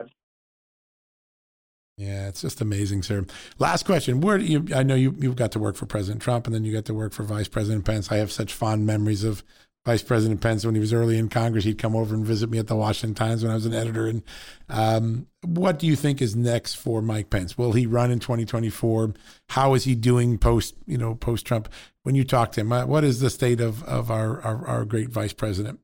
[1.97, 3.25] yeah, it's just amazing, sir.
[3.59, 4.67] Last question: Where do you?
[4.75, 6.95] I know you you got to work for President Trump, and then you got to
[6.95, 8.11] work for Vice President Pence.
[8.11, 9.45] I have such fond memories of
[9.85, 11.65] Vice President Pence when he was early in Congress.
[11.65, 14.07] He'd come over and visit me at the Washington Times when I was an editor.
[14.07, 14.23] And
[14.69, 17.59] um, what do you think is next for Mike Pence?
[17.59, 19.15] Will he run in 2024?
[19.49, 21.69] How is he doing post, you know, post Trump?
[22.05, 24.85] When you talk to him, uh, what is the state of of our our, our
[24.85, 25.81] great Vice President?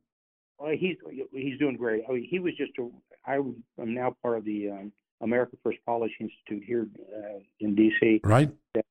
[0.58, 0.96] Well, he's
[1.32, 2.04] he's doing great.
[2.08, 2.88] I mean, he was just a.
[3.26, 8.20] I am now part of the um, America First Policy Institute here uh, in D.C.
[8.24, 8.50] Right.
[8.74, 8.84] That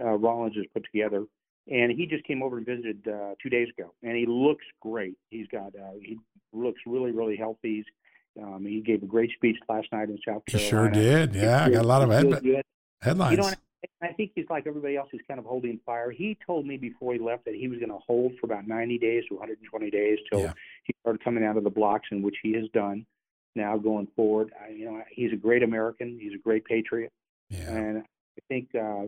[0.00, 1.24] uh, Rollins has put together
[1.70, 5.14] and he just came over and visited uh, two days ago, and he looks great.
[5.30, 6.18] He's got uh, he
[6.52, 7.76] looks really really healthy.
[7.76, 11.34] He's, um, he gave a great speech last night in South He sure did.
[11.34, 12.62] Yeah, I got a lot of He head-
[13.02, 13.36] headlines.
[13.36, 13.50] You know,
[14.02, 15.08] I think he's like everybody else.
[15.10, 16.10] He's kind of holding fire.
[16.10, 18.98] He told me before he left that he was going to hold for about 90
[18.98, 20.52] days to 120 days till Yeah.
[20.84, 23.06] he started coming out of the blocks, in which he has done.
[23.56, 26.18] Now going forward, I, you know, he's a great American.
[26.20, 27.10] He's a great patriot,
[27.48, 27.70] yeah.
[27.70, 28.04] and
[28.48, 29.06] think uh,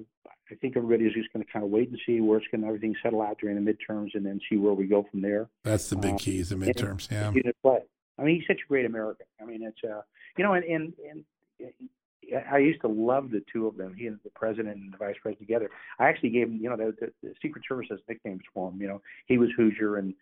[0.51, 2.62] I think everybody is just going to kind of wait and see where it's going
[2.62, 5.49] to everything settle out during the midterms, and then see where we go from there.
[5.64, 7.11] That's the big uh, key is the and- midterms.
[7.11, 7.25] Yeah.
[7.25, 7.79] Continue to play.
[8.18, 9.27] I mean, he's such a great American.
[9.40, 10.03] I mean, it's uh,
[10.37, 11.25] you know, and and and
[12.51, 15.16] I used to love the two of them, he and the president and the vice
[15.21, 15.71] president together.
[15.99, 18.81] I actually gave him, you know, the, the, the Secret Service has nicknames for him.
[18.81, 20.14] You know, he was Hoosier and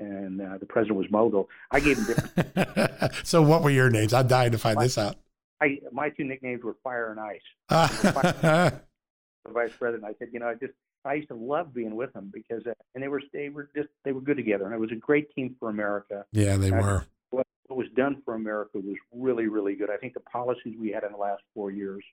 [0.00, 1.48] and uh, the president was Mogul.
[1.72, 3.12] I gave him different.
[3.24, 4.12] so what were your names?
[4.14, 5.16] I'm dying to find this out.
[5.60, 7.40] I my two nicknames were Fire and Ice.
[9.44, 10.04] The vice president.
[10.04, 10.72] I said, you know, I just
[11.04, 13.88] I used to love being with them because uh, and they were they were just
[14.04, 16.24] they were good together and it was a great team for America.
[16.32, 17.06] Yeah, they I- were.
[17.30, 19.90] what, what was done for America was really, really good.
[19.90, 22.04] I think the policies we had in the last four years,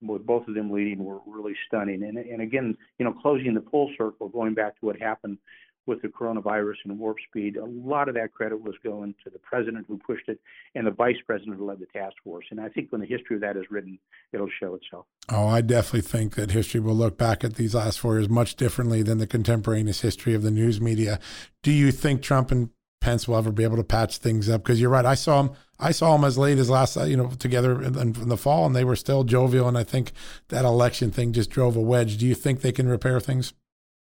[0.00, 2.02] with both of them leading, were really stunning.
[2.02, 5.38] And and again, you know, closing the full circle, going back to what happened
[5.86, 9.38] with the coronavirus and warp speed, a lot of that credit was going to the
[9.38, 10.38] president who pushed it
[10.74, 12.46] and the vice president who led the task force.
[12.50, 13.98] And I think when the history of that is written,
[14.32, 15.06] it'll show itself.
[15.28, 18.56] Oh, I definitely think that history will look back at these last four years much
[18.56, 21.18] differently than the contemporaneous history of the news media.
[21.62, 24.62] Do you think Trump and Pence will ever be able to patch things up?
[24.62, 25.04] Because you're right.
[25.04, 25.50] I saw him.
[25.80, 28.76] I saw him as late as last, you know, together in, in the fall, and
[28.76, 29.66] they were still jovial.
[29.66, 30.12] And I think
[30.48, 32.18] that election thing just drove a wedge.
[32.18, 33.52] Do you think they can repair things?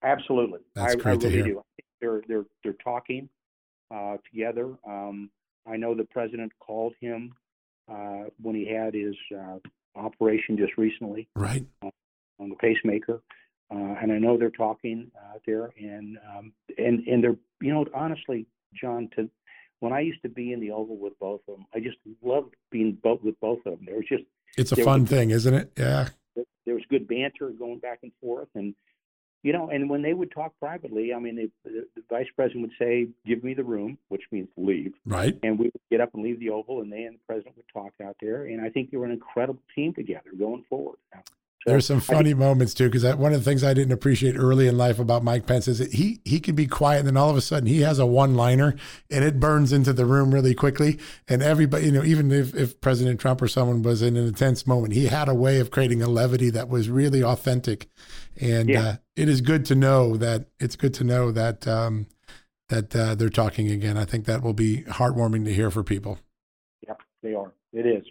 [0.03, 1.43] Absolutely, That's I, great I to really hear.
[1.45, 1.61] do.
[2.01, 3.29] They're they're they're talking
[3.93, 4.73] uh, together.
[4.87, 5.29] Um,
[5.67, 7.33] I know the president called him
[7.89, 9.59] uh, when he had his uh,
[9.95, 11.65] operation just recently Right.
[11.81, 13.21] on the pacemaker,
[13.73, 15.71] uh, and I know they're talking out there.
[15.79, 19.29] And um, and and they're you know honestly, John, to
[19.79, 22.55] when I used to be in the Oval with both of them, I just loved
[22.71, 23.85] being both with both of them.
[23.85, 24.23] There was just
[24.57, 25.71] It's a fun was- thing, isn't it?
[25.77, 26.09] Yeah.
[26.65, 28.73] there was good banter going back and forth and
[29.43, 32.61] you know and when they would talk privately i mean they, the, the vice president
[32.61, 34.93] would say give me the room which means leave.
[35.05, 35.37] Right.
[35.43, 37.65] and we would get up and leave the oval and they and the president would
[37.71, 38.45] talk out there.
[38.45, 40.97] And i think they were an incredible team together going forward
[41.65, 44.77] There's some funny moments too, because one of the things I didn't appreciate early in
[44.77, 47.37] life about Mike Pence is that he he could be quiet, and then all of
[47.37, 48.75] a sudden he has a one liner,
[49.09, 50.99] and it burns into the room really quickly.
[51.29, 54.67] And everybody, you know, even if, if President Trump or someone was in an intense
[54.67, 57.87] moment, he had a way of creating a levity that was really authentic.
[58.41, 58.81] And Yeah.
[58.81, 62.07] uh, it is good to know that it's good to know that um,
[62.69, 63.97] that uh, they're talking again.
[63.97, 66.19] I think that will be heartwarming to hear for people.
[66.85, 68.03] yeah they are it is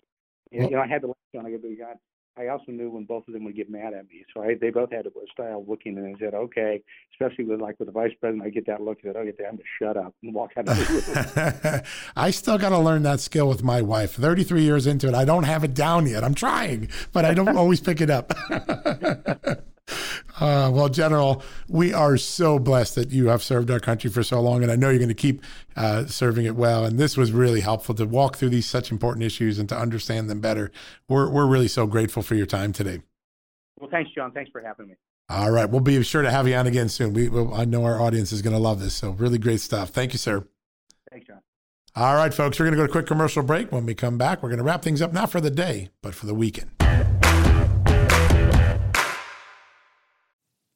[0.52, 1.98] Well- you know i had to laugh on i go god
[2.36, 4.70] I also knew when both of them would get mad at me, so I, they
[4.70, 7.92] both had a style of looking, and I said, "Okay." Especially with like with the
[7.92, 8.98] vice president, I get that look.
[9.02, 11.82] I said, "Oh, get that to shut up and walk out of the room."
[12.16, 14.14] I still got to learn that skill with my wife.
[14.14, 16.24] 33 years into it, I don't have it down yet.
[16.24, 18.32] I'm trying, but I don't always pick it up.
[20.40, 24.40] Uh, well, General, we are so blessed that you have served our country for so
[24.40, 25.42] long, and I know you're going to keep
[25.76, 26.84] uh, serving it well.
[26.84, 30.30] And this was really helpful to walk through these such important issues and to understand
[30.30, 30.70] them better.
[31.08, 33.02] We're we're really so grateful for your time today.
[33.78, 34.32] well, thanks, John.
[34.32, 34.94] Thanks for having me.
[35.28, 37.14] All right, we'll be sure to have you on again soon.
[37.14, 38.94] We, we'll, I know our audience is going to love this.
[38.94, 39.90] So really great stuff.
[39.90, 40.46] Thank you, sir.
[41.10, 41.40] Thanks, John.
[41.94, 43.70] All right, folks, we're going to go to a quick commercial break.
[43.70, 46.14] When we come back, we're going to wrap things up not for the day, but
[46.14, 46.70] for the weekend.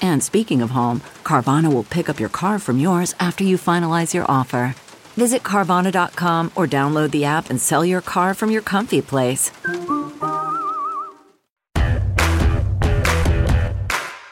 [0.00, 4.14] And speaking of home, Carvana will pick up your car from yours after you finalize
[4.14, 4.74] your offer.
[5.16, 9.50] Visit Carvana.com or download the app and sell your car from your comfy place.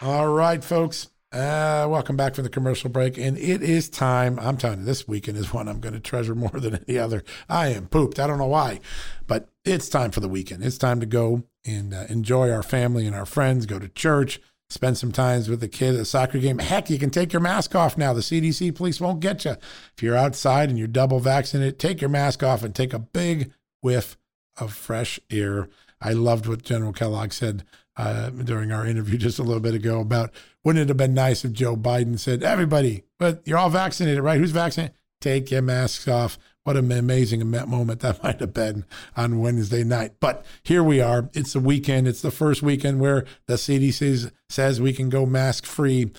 [0.00, 1.08] All right, folks.
[1.32, 3.18] Uh, welcome back from the commercial break.
[3.18, 4.38] And it is time.
[4.38, 7.24] I'm telling you, this weekend is one I'm going to treasure more than any other.
[7.48, 8.20] I am pooped.
[8.20, 8.80] I don't know why,
[9.26, 10.64] but it's time for the weekend.
[10.64, 14.40] It's time to go and uh, enjoy our family and our friends, go to church,
[14.68, 16.58] spend some times with the kid at a soccer game.
[16.58, 18.12] Heck, you can take your mask off now.
[18.12, 19.52] The CDC police won't get you.
[19.96, 23.52] If you're outside and you're double vaccinated, take your mask off and take a big
[23.80, 24.16] whiff
[24.56, 25.68] of fresh air.
[26.00, 27.64] I loved what General Kellogg said
[27.96, 30.32] uh, during our interview just a little bit ago about
[30.64, 34.38] wouldn't it have been nice if Joe Biden said, everybody, but you're all vaccinated, right?
[34.38, 34.96] Who's vaccinated?
[35.20, 36.38] Take your masks off.
[36.66, 38.86] What an amazing moment that might have been
[39.16, 40.14] on Wednesday night.
[40.18, 41.30] But here we are.
[41.32, 42.08] It's the weekend.
[42.08, 46.10] It's the first weekend where the CDC says we can go mask free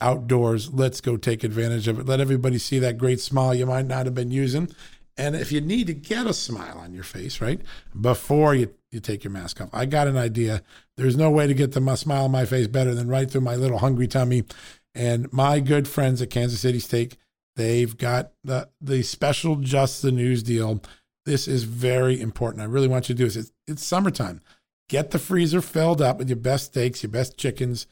[0.00, 0.72] outdoors.
[0.72, 2.06] Let's go take advantage of it.
[2.06, 4.74] Let everybody see that great smile you might not have been using.
[5.18, 7.60] And if you need to get a smile on your face, right,
[8.00, 10.62] before you, you take your mask off, I got an idea.
[10.96, 13.56] There's no way to get the smile on my face better than right through my
[13.56, 14.44] little hungry tummy.
[14.94, 17.18] And my good friends at Kansas City Steak,
[17.56, 20.82] they've got the, the special Just the News deal.
[21.24, 22.62] This is very important.
[22.62, 23.36] I really want you to do this.
[23.36, 24.40] It's, it's summertime.
[24.88, 27.86] Get the freezer filled up with your best steaks, your best chickens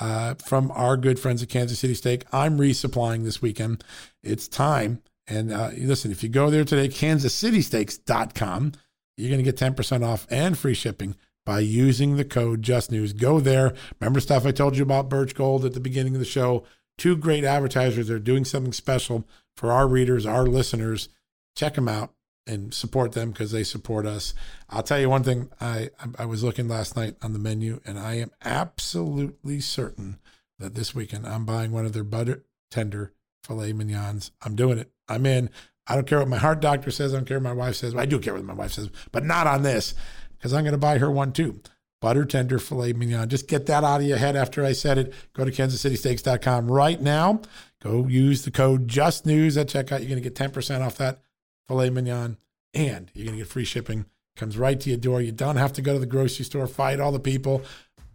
[0.00, 2.24] uh, from our good friends at Kansas City Steak.
[2.32, 3.84] I'm resupplying this weekend.
[4.22, 8.72] It's time and uh, listen, if you go there today, kansascitysteaks.com,
[9.16, 13.16] you're going to get 10% off and free shipping by using the code JustNews.
[13.16, 13.74] Go there.
[14.00, 16.64] Remember stuff I told you about Birch Gold at the beginning of the show?
[17.02, 19.26] Two great advertisers are doing something special
[19.56, 21.08] for our readers, our listeners.
[21.56, 22.14] Check them out
[22.46, 24.34] and support them because they support us.
[24.70, 25.50] I'll tell you one thing.
[25.60, 30.20] I I was looking last night on the menu, and I am absolutely certain
[30.60, 34.30] that this weekend I'm buying one of their butter tender filet mignons.
[34.40, 34.92] I'm doing it.
[35.08, 35.50] I'm in.
[35.88, 37.12] I don't care what my heart doctor says.
[37.12, 37.96] I don't care what my wife says.
[37.96, 39.94] I do care what my wife says, but not on this
[40.38, 41.62] because I'm going to buy her one too.
[42.02, 43.28] Butter tender filet mignon.
[43.28, 45.14] Just get that out of your head after I said it.
[45.34, 47.40] Go to kansascitysteaks.com right now.
[47.80, 50.00] Go use the code JustNews at checkout.
[50.00, 51.20] You're going to get 10% off that
[51.68, 52.38] filet mignon
[52.74, 54.06] and you're going to get free shipping.
[54.34, 55.22] Comes right to your door.
[55.22, 57.62] You don't have to go to the grocery store, fight all the people,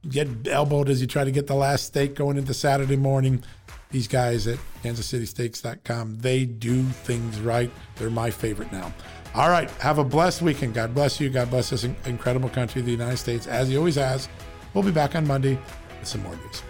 [0.09, 3.41] get elbowed as you try to get the last steak going into Saturday morning
[3.89, 7.71] these guys at kansascitysteaks.com, they do things right.
[7.95, 8.93] They're my favorite now.
[9.37, 9.69] All right.
[9.81, 10.73] Have a blessed weekend.
[10.73, 11.29] God bless you.
[11.29, 14.27] God bless this incredible country, the United States, as he always has.
[14.73, 15.59] We'll be back on Monday
[15.99, 16.63] with some more news.